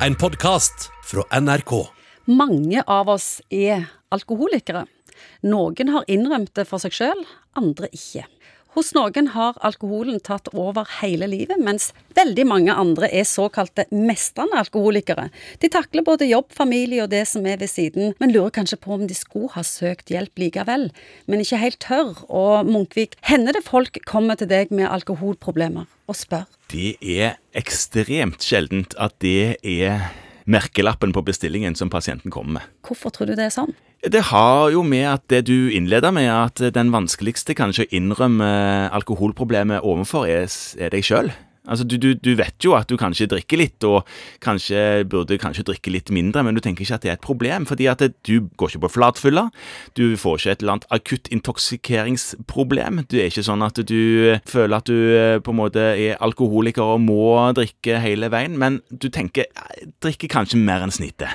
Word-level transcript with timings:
en 0.00 0.14
podkast 0.14 0.90
fra 1.04 1.40
NRK. 1.40 1.72
Mange 2.24 2.82
av 2.86 3.08
oss 3.08 3.40
er 3.50 3.86
alkoholikere. 4.14 4.84
Noen 5.46 5.92
har 5.94 6.06
innrømt 6.10 6.54
det 6.56 6.66
for 6.68 6.82
seg 6.82 6.94
sjøl, 6.96 7.20
andre 7.58 7.90
ikke. 7.94 8.24
Hos 8.74 8.88
noen 8.90 9.28
har 9.30 9.54
alkoholen 9.62 10.16
tatt 10.26 10.48
over 10.50 10.88
hele 10.98 11.28
livet, 11.30 11.60
mens 11.62 11.92
veldig 12.18 12.44
mange 12.50 12.74
andre 12.74 13.06
er 13.06 13.26
såkalte 13.28 13.84
mestrende 13.94 14.58
alkoholikere. 14.58 15.28
De 15.62 15.70
takler 15.70 16.02
både 16.02 16.26
jobb, 16.26 16.48
familie 16.50 17.04
og 17.04 17.12
det 17.12 17.22
som 17.30 17.46
er 17.46 17.60
ved 17.60 17.70
siden, 17.70 18.16
men 18.18 18.34
lurer 18.34 18.50
kanskje 18.56 18.80
på 18.82 18.96
om 18.96 19.06
de 19.06 19.14
skulle 19.14 19.52
ha 19.54 19.62
søkt 19.62 20.10
hjelp 20.10 20.42
likevel, 20.42 20.88
men 21.30 21.44
ikke 21.44 21.62
helt 21.62 21.78
tør. 21.86 22.10
Og 22.26 22.66
Munkvik, 22.66 23.14
hender 23.30 23.54
det 23.54 23.62
folk 23.62 24.02
kommer 24.10 24.40
til 24.40 24.50
deg 24.50 24.74
med 24.74 24.90
alkoholproblemer 24.90 25.86
og 26.10 26.18
spør? 26.18 26.50
Det 26.74 26.96
er 26.98 27.38
ekstremt 27.54 28.42
sjeldent 28.42 28.98
at 28.98 29.14
det 29.22 29.54
er 29.62 30.08
merkelappen 30.50 31.14
på 31.14 31.22
bestillingen 31.24 31.78
som 31.78 31.94
pasienten 31.94 32.34
kommer 32.34 32.58
med. 32.58 32.70
Hvorfor 32.82 33.14
tror 33.14 33.30
du 33.30 33.38
det 33.38 33.46
er 33.46 33.54
sånn? 33.54 33.70
Det 34.12 34.20
har 34.28 34.68
jo 34.74 34.82
med 34.84 35.06
at 35.08 35.22
det 35.32 35.46
du 35.48 35.70
innleder 35.72 36.12
med, 36.12 36.28
at 36.28 36.60
den 36.74 36.92
vanskeligste 36.92 37.56
kanskje 37.56 37.86
å 37.86 37.92
innrømme 37.96 38.48
alkoholproblemet 38.92 39.80
overfor, 39.80 40.28
er, 40.28 40.50
er 40.76 40.92
deg 40.92 41.06
sjøl. 41.06 41.32
Altså, 41.64 41.86
du, 41.88 41.96
du, 41.96 42.10
du, 42.12 42.34
vet 42.36 42.60
jo 42.60 42.74
at 42.76 42.90
du 42.90 42.98
kanskje 43.00 43.30
drikker 43.32 43.56
litt, 43.56 43.84
og 43.88 44.04
kanskje 44.44 45.06
burde 45.08 45.38
kanskje 45.40 45.64
drikke 45.70 45.94
litt 45.94 46.12
mindre, 46.12 46.42
men 46.44 46.56
du 46.56 46.60
tenker 46.60 46.84
ikke 46.84 46.98
at 46.98 47.06
det 47.06 47.12
er 47.12 47.16
et 47.16 47.24
problem, 47.24 47.64
fordi 47.64 47.88
at 47.88 48.04
du 48.28 48.50
går 48.60 48.74
ikke 48.74 48.82
på 48.84 48.92
flatfylla. 48.98 49.46
Du 49.96 50.04
får 50.20 50.42
ikke 50.42 50.52
et 50.52 50.64
eller 50.64 50.74
annet 50.76 50.86
akutt 50.92 51.32
intoksikeringsproblem. 51.32 53.00
Du 53.08 53.16
er 53.16 53.32
ikke 53.32 53.46
sånn 53.48 53.64
at 53.64 53.80
du 53.80 54.36
føler 54.50 54.76
at 54.76 54.92
du 54.92 54.98
eh, 55.16 55.40
på 55.40 55.54
en 55.54 55.60
måte 55.62 55.88
er 55.94 56.20
alkoholiker 56.24 56.98
og 56.98 57.04
må 57.06 57.32
drikke 57.56 57.96
hele 58.04 58.28
veien, 58.34 58.60
men 58.60 58.82
du 58.92 59.08
tenker 59.08 59.48
jeg 59.48 59.92
drikker 60.04 60.36
kanskje 60.36 60.60
mer 60.60 60.84
enn 60.84 60.92
snittet. 60.92 61.32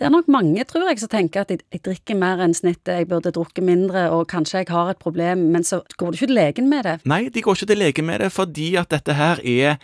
Det 0.00 0.06
er 0.08 0.12
nok 0.14 0.30
mange, 0.32 0.62
tror 0.64 0.86
jeg, 0.88 0.96
som 1.02 1.10
tenker 1.12 1.42
at 1.42 1.50
jeg, 1.52 1.60
jeg 1.74 1.82
drikker 1.84 2.16
mer 2.16 2.40
enn 2.40 2.54
snittet, 2.56 3.02
jeg 3.02 3.08
burde 3.10 3.34
drukke 3.36 3.60
mindre, 3.60 4.06
og 4.14 4.30
kanskje 4.32 4.62
jeg 4.62 4.70
har 4.72 4.94
et 4.94 5.02
problem, 5.02 5.42
men 5.52 5.66
så 5.66 5.82
går 6.00 6.14
du 6.14 6.16
ikke 6.16 6.30
til 6.30 6.38
legen 6.38 6.70
med 6.72 6.88
det. 6.88 6.94
Nei, 7.04 7.26
de 7.28 7.42
går 7.44 7.58
ikke 7.58 7.68
til 7.68 7.82
legen 7.82 8.08
med 8.08 8.24
det, 8.24 8.30
fordi 8.32 8.70
at 8.80 8.88
dette 8.94 9.18
her 9.18 9.42
er 9.44 9.76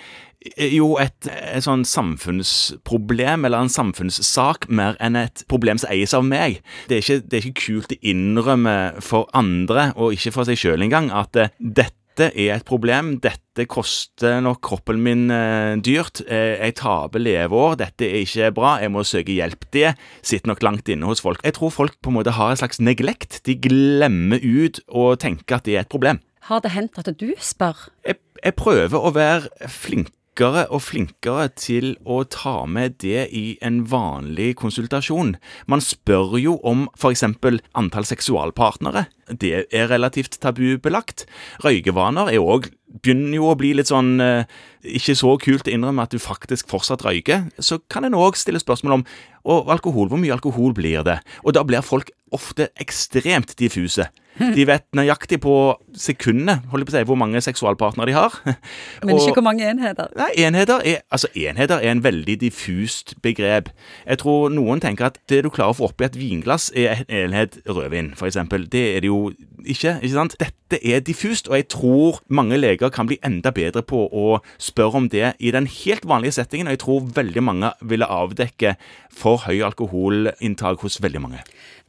jo 0.73 0.95
et, 1.03 1.29
et 1.29 1.67
sånn 1.67 1.85
samfunnsproblem, 1.85 3.45
eller 3.45 3.67
en 3.67 3.75
samfunnssak, 3.77 4.71
mer 4.73 4.97
enn 5.05 5.21
et 5.21 5.45
problem 5.53 5.83
som 5.83 5.93
eies 5.93 6.17
av 6.17 6.25
meg. 6.25 6.63
Det 6.89 6.97
er 6.97 7.05
ikke, 7.05 7.21
det 7.27 7.37
er 7.37 7.51
ikke 7.51 7.67
kult 7.67 7.93
å 7.93 8.01
innrømme 8.15 8.77
for 9.05 9.29
andre, 9.37 9.91
og 10.01 10.17
ikke 10.17 10.33
for 10.39 10.49
seg 10.49 10.65
sjøl 10.65 10.89
engang, 10.89 11.13
at 11.13 11.37
uh, 11.37 11.53
dette 11.61 12.06
dette 12.17 12.33
er 12.41 12.55
et 12.55 12.65
problem, 12.65 13.17
dette 13.21 13.67
koster 13.69 14.39
nok 14.45 14.63
kroppen 14.65 15.03
min 15.05 15.27
eh, 15.33 15.77
dyrt, 15.85 16.23
eh, 16.25 16.57
jeg 16.57 16.77
taper 16.81 17.21
leveår, 17.21 17.77
dette 17.83 18.09
er 18.09 18.23
ikke 18.25 18.53
bra, 18.57 18.77
jeg 18.81 18.93
må 18.95 19.05
søke 19.05 19.37
hjelp. 19.37 19.67
Det 19.73 19.93
sitter 20.25 20.49
nok 20.49 20.65
langt 20.65 20.89
inne 20.93 21.09
hos 21.09 21.21
folk. 21.25 21.43
Jeg 21.45 21.59
tror 21.59 21.75
folk 21.75 21.99
på 22.01 22.13
en 22.13 22.17
måte 22.17 22.37
har 22.39 22.55
en 22.55 22.61
slags 22.61 22.81
neglekt. 22.81 23.43
De 23.45 23.59
glemmer 23.61 24.41
ut 24.41 24.81
å 24.89 25.11
tenke 25.21 25.59
at 25.59 25.69
det 25.69 25.77
er 25.77 25.85
et 25.85 25.93
problem. 25.93 26.23
Har 26.49 26.63
det 26.65 26.73
hendt 26.73 26.97
at 27.01 27.11
du 27.21 27.29
spør? 27.43 27.89
Jeg, 28.07 28.21
jeg 28.41 28.57
prøver 28.57 28.97
å 28.97 29.13
være 29.13 29.69
flink 29.73 30.13
flinkere 30.37 30.67
og 30.69 30.83
flinkere 30.85 31.49
til 31.57 31.97
å 32.05 32.25
ta 32.29 32.67
med 32.67 32.99
det 33.01 33.29
i 33.33 33.57
en 33.65 33.87
vanlig 33.89 34.57
konsultasjon. 34.61 35.37
Man 35.67 35.81
spør 35.81 36.37
jo 36.39 36.61
om 36.63 36.91
f.eks. 36.95 37.25
antall 37.73 38.05
seksualpartnere. 38.05 39.07
Det 39.33 39.67
er 39.73 39.89
relativt 39.89 40.39
tabubelagt. 40.39 41.25
Røykevaner 41.65 42.29
er 42.29 42.45
òg 42.45 42.69
begynner 43.07 43.39
jo 43.39 43.51
å 43.53 43.57
bli 43.59 43.73
litt 43.79 43.91
sånn 43.93 44.19
eh, 44.23 44.51
ikke 44.87 45.17
så 45.19 45.37
kult 45.43 45.71
å 45.71 45.73
innrømme 45.73 46.05
at 46.05 46.15
du 46.15 46.21
faktisk 46.23 46.69
fortsatt 46.71 47.05
røyker. 47.07 47.49
Så 47.63 47.81
kan 47.93 48.07
en 48.07 48.19
òg 48.19 48.39
stille 48.39 48.63
spørsmål 48.63 49.01
om 49.01 49.09
og 49.47 49.69
alkohol, 49.71 50.09
hvor 50.11 50.19
mye 50.19 50.35
alkohol 50.35 50.73
blir 50.75 51.05
det? 51.07 51.21
Og 51.47 51.55
da 51.55 51.63
blir 51.63 51.85
folk 51.87 52.11
ofte 52.35 52.67
ekstremt 52.83 53.55
diffuse. 53.61 54.09
De 54.37 54.67
vet 54.69 54.85
nøyaktig 54.97 55.39
på 55.41 55.53
sekundene 55.97 56.59
holdt 56.73 56.89
på 56.89 56.93
å 56.93 56.97
si, 56.97 57.05
hvor 57.09 57.17
mange 57.17 57.41
seksualpartnere 57.41 58.11
de 58.11 58.17
har. 58.17 58.35
Men 59.07 59.15
ikke 59.15 59.31
og, 59.31 59.39
hvor 59.39 59.47
mange 59.47 59.65
enheter. 59.71 60.11
Nei, 60.19 60.29
enheter 60.45 60.83
er, 60.85 60.99
altså 61.15 61.31
enheter 61.33 61.81
er 61.81 61.95
en 61.95 62.03
veldig 62.05 62.37
diffust 62.43 63.15
begrep. 63.25 63.71
Jeg 64.05 64.21
tror 64.21 64.51
noen 64.53 64.83
tenker 64.85 65.09
at 65.09 65.21
det 65.33 65.45
du 65.47 65.51
klarer 65.55 65.73
å 65.73 65.79
få 65.79 65.89
oppi 65.89 66.09
et 66.09 66.19
vinglass, 66.19 66.69
er 66.77 67.07
en 67.07 67.31
enhet 67.31 67.57
rødvin, 67.65 68.13
f.eks. 68.19 68.43
Det 68.75 68.85
er 68.91 69.07
det 69.07 69.13
jo 69.13 69.31
ikke. 69.67 69.97
ikke 70.03 70.15
sant? 70.15 70.37
Dette 70.41 70.81
er 70.83 71.03
diffust, 71.05 71.49
og 71.51 71.59
jeg 71.59 71.69
tror 71.73 72.21
mange 72.29 72.59
leger 72.59 72.91
kan 72.95 73.09
bli 73.09 73.19
enda 73.27 73.53
bedre 73.55 73.83
på 73.87 74.07
å 74.09 74.39
spørre 74.63 75.03
om 75.03 75.09
det 75.13 75.35
i 75.39 75.53
den 75.55 75.69
helt 75.71 76.07
vanlige 76.09 76.39
settingen, 76.39 76.71
og 76.71 76.77
jeg 76.77 76.83
tror 76.85 77.11
veldig 77.17 77.45
mange 77.45 77.73
ville 77.83 78.09
avdekke 78.11 78.77
for 79.15 79.45
høy 79.47 79.61
alkoholinntak 79.67 80.83
hos 80.83 81.01
veldig 81.03 81.23
mange. 81.23 81.43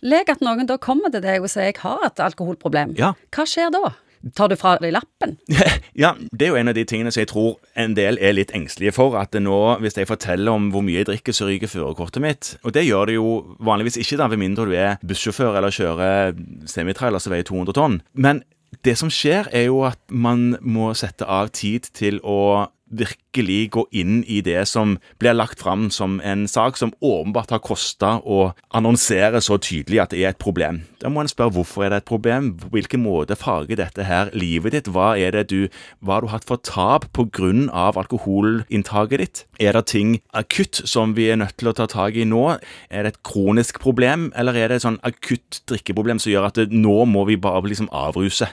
Leg 0.05 0.29
at 0.29 0.43
noen 0.45 0.67
da 0.69 0.77
kommer 0.81 1.13
til 1.13 1.23
deg 1.25 1.41
og 1.41 1.49
sier 1.49 1.71
jeg 1.71 1.79
har 1.81 2.03
et 2.05 2.21
alkoholproblem. 2.21 2.93
Ja. 2.99 3.15
Hva 3.33 3.47
skjer 3.49 3.73
da? 3.73 3.95
Tar 4.35 4.51
du 4.51 4.57
fra 4.59 4.75
deg 4.81 4.93
lappen? 4.95 5.37
ja, 6.03 6.13
det 6.31 6.47
er 6.47 6.53
jo 6.53 6.59
en 6.59 6.71
av 6.71 6.77
de 6.77 6.85
tingene 6.87 7.13
som 7.13 7.23
jeg 7.23 7.31
tror 7.31 7.55
en 7.79 7.95
del 7.97 8.19
er 8.19 8.35
litt 8.35 8.53
engstelige 8.57 8.95
for. 8.97 9.17
At 9.19 9.37
nå, 9.37 9.59
hvis 9.83 9.97
jeg 9.99 10.09
forteller 10.09 10.53
om 10.53 10.69
hvor 10.73 10.85
mye 10.85 11.01
jeg 11.01 11.09
drikker, 11.11 11.35
så 11.35 11.49
ryker 11.49 11.71
førerkortet 11.71 12.23
mitt. 12.23 12.53
Og 12.63 12.75
det 12.75 12.87
gjør 12.87 13.09
det 13.09 13.17
jo 13.17 13.31
vanligvis 13.63 13.99
ikke, 14.01 14.19
da, 14.21 14.29
ved 14.31 14.41
mindre 14.41 14.67
du 14.67 14.75
er 14.77 15.01
bussjåfør 15.07 15.59
eller 15.59 15.73
kjører 15.73 16.37
semitrailer 16.69 17.23
som 17.23 17.35
veier 17.35 17.47
200 17.47 17.77
tonn. 17.77 18.01
Men 18.17 18.43
det 18.83 18.97
som 18.99 19.11
skjer, 19.13 19.47
er 19.55 19.69
jo 19.69 19.83
at 19.87 19.99
man 20.11 20.57
må 20.61 20.91
sette 20.97 21.27
av 21.27 21.51
tid 21.55 21.87
til 21.95 22.19
å 22.23 22.67
virkelig 22.89 23.71
gå 23.75 23.83
inn 23.91 24.21
i 24.27 24.39
det 24.41 24.61
som 24.69 24.95
blir 25.19 25.35
lagt 25.35 25.61
fram 25.63 25.89
som 25.93 26.19
en 26.23 26.47
sak 26.47 26.77
som 26.79 26.93
åpenbart 27.03 27.51
har 27.53 27.63
kosta 27.63 28.17
å 28.23 28.51
annonsere 28.75 29.41
så 29.43 29.59
tydelig 29.61 30.01
at 30.03 30.13
det 30.13 30.23
er 30.23 30.33
et 30.33 30.41
problem. 30.41 30.83
Da 31.01 31.11
må 31.13 31.21
en 31.21 31.29
spørre 31.29 31.53
hvorfor 31.57 31.85
er 31.85 31.93
det 31.93 32.01
et 32.01 32.09
problem, 32.09 32.53
på 32.57 32.71
hvilken 32.73 33.03
måte 33.03 33.37
farger 33.37 33.79
dette 33.79 34.07
her 34.07 34.31
livet 34.33 34.73
ditt, 34.73 34.91
hva 34.91 35.13
er 35.19 35.35
det 35.35 35.47
du, 35.51 35.67
hva 35.99 36.17
har 36.17 36.25
du 36.25 36.31
hatt 36.31 36.47
for 36.47 36.61
tap 36.63 37.09
pga. 37.13 37.51
alkoholinntaket 37.97 39.19
ditt? 39.19 39.45
Er 39.59 39.73
det 39.73 39.85
ting 39.87 40.19
akutt 40.33 40.81
som 40.85 41.15
vi 41.15 41.29
er 41.29 41.37
nødt 41.37 41.57
til 41.57 41.69
å 41.69 41.75
ta 41.77 41.87
tak 41.87 42.15
i 42.15 42.25
nå? 42.25 42.57
Er 42.89 43.03
det 43.03 43.13
et 43.13 43.23
kronisk 43.23 43.79
problem, 43.79 44.31
eller 44.35 44.55
er 44.55 44.69
det 44.69 44.79
et 44.79 44.87
sånn 44.87 45.01
akutt 45.03 45.61
drikkeproblem 45.69 46.19
som 46.19 46.31
gjør 46.31 46.49
at 46.49 46.55
det, 46.55 46.71
nå 46.71 47.05
må 47.05 47.25
vi 47.29 47.37
bare 47.37 47.67
liksom 47.67 47.91
avruse? 47.91 48.49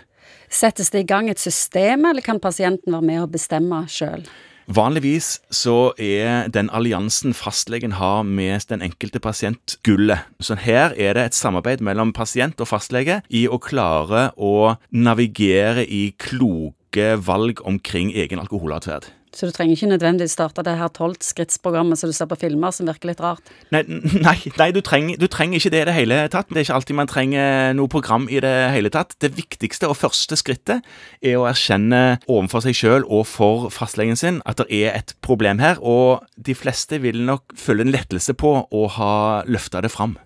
Settes 0.48 0.90
det 0.94 1.04
i 1.04 1.08
gang 1.08 1.30
et 1.30 1.40
system, 1.40 2.04
eller 2.10 2.24
kan 2.24 2.40
pasienten 2.42 2.94
være 2.94 3.08
med 3.08 3.22
og 3.24 3.32
bestemme 3.34 3.84
sjøl? 3.90 4.26
Vanligvis 4.64 5.42
så 5.52 5.92
er 6.00 6.48
den 6.48 6.70
alliansen 6.72 7.34
fastlegen 7.36 7.98
har 7.98 8.22
med 8.24 8.64
den 8.70 8.80
enkelte 8.82 9.20
pasient, 9.20 9.76
gullet. 9.84 10.24
Så 10.40 10.56
her 10.56 10.94
er 10.96 11.18
det 11.18 11.24
et 11.24 11.36
samarbeid 11.36 11.84
mellom 11.84 12.14
pasient 12.16 12.60
og 12.64 12.70
fastlege 12.70 13.20
i 13.28 13.44
å 13.44 13.60
klare 13.60 14.30
å 14.40 14.76
navigere 14.88 15.84
i 15.84 16.14
kloke 16.16 17.12
valg 17.20 17.60
omkring 17.68 18.14
egen 18.16 18.40
alkoholatferd. 18.40 19.10
Så 19.34 19.48
du 19.48 19.54
trenger 19.54 19.74
ikke 19.74 19.90
nødvendigvis 19.90 20.36
starte 20.36 20.62
det 20.66 20.76
her 20.78 20.90
tolvskrittsprogrammet 20.94 21.98
som 21.98 22.10
du 22.10 22.14
ser 22.16 22.28
på 22.30 22.38
filmer, 22.38 22.74
som 22.74 22.88
virker 22.88 23.10
litt 23.10 23.22
rart? 23.22 23.50
Nei, 23.74 23.82
nei, 24.26 24.36
nei 24.58 24.68
du, 24.74 24.80
trenger, 24.84 25.18
du, 25.20 25.26
trenger, 25.30 25.58
ikke 25.58 25.72
det 25.74 25.82
i 25.82 25.88
det 25.90 25.96
hele 25.96 26.20
tatt. 26.32 26.50
Det 26.50 26.62
er 26.62 26.68
ikke 26.68 26.78
alltid 26.78 26.98
man 27.00 27.10
trenger 27.10 27.74
noe 27.78 27.90
program 27.90 28.28
i 28.30 28.40
det 28.44 28.54
hele 28.74 28.92
tatt. 28.94 29.16
Det 29.22 29.34
viktigste 29.36 29.90
og 29.90 29.98
første 29.98 30.38
skrittet 30.38 30.86
er 31.24 31.38
å 31.40 31.48
erkjenne 31.50 32.20
overfor 32.28 32.64
seg 32.66 32.78
sjøl 32.78 33.08
og 33.08 33.26
for 33.28 33.70
fastlegen 33.74 34.18
sin 34.18 34.42
at 34.48 34.62
det 34.62 34.70
er 34.84 34.94
et 34.94 35.16
problem 35.24 35.62
her, 35.62 35.80
og 35.82 36.24
de 36.36 36.54
fleste 36.56 37.00
vil 37.02 37.24
nok 37.26 37.56
føle 37.58 37.84
en 37.84 37.94
lettelse 37.94 38.36
på 38.38 38.56
å 38.64 38.86
ha 38.98 39.14
løfta 39.50 39.82
det 39.84 39.92
fram 39.92 40.16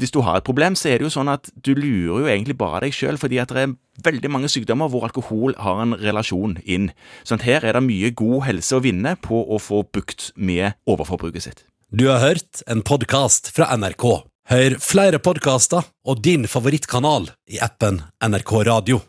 hvis 0.00 0.12
du 0.12 0.20
har 0.24 0.38
et 0.38 0.46
problem, 0.46 0.76
så 0.76 0.90
er 0.90 1.00
det 1.00 1.06
jo 1.06 1.14
sånn 1.14 1.30
at 1.32 1.48
du 1.54 1.72
lurer 1.74 2.24
jo 2.24 2.28
egentlig 2.28 2.56
bare 2.60 2.82
deg 2.84 2.96
sjøl, 2.96 3.16
fordi 3.20 3.40
at 3.40 3.52
det 3.52 3.62
er 3.64 3.74
veldig 4.04 4.30
mange 4.32 4.50
sykdommer 4.52 4.90
hvor 4.92 5.06
alkohol 5.08 5.56
har 5.62 5.80
en 5.82 5.96
relasjon 5.96 6.58
inn. 6.64 6.90
Sånn 7.24 7.40
at 7.40 7.48
her 7.48 7.64
er 7.64 7.78
det 7.78 7.86
mye 7.86 8.12
god 8.16 8.44
helse 8.50 8.76
å 8.76 8.84
vinne 8.84 9.16
på 9.24 9.40
å 9.48 9.60
få 9.62 9.82
bukt 9.96 10.30
med 10.36 10.76
overforbruket 10.84 11.48
sitt. 11.48 11.66
Du 11.88 12.08
har 12.10 12.20
hørt 12.20 12.64
en 12.68 12.84
podkast 12.84 13.52
fra 13.56 13.70
NRK. 13.78 14.06
Hør 14.52 14.78
flere 14.82 15.18
podkaster 15.18 15.88
og 16.06 16.22
din 16.22 16.46
favorittkanal 16.50 17.32
i 17.50 17.62
appen 17.62 18.02
NRK 18.22 18.58
Radio. 18.68 19.00